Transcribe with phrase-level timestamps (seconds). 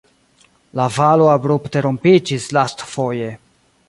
[0.79, 3.29] La valo abrupte rompiĝis lastfoje.